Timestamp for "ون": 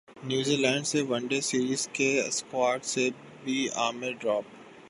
1.09-1.23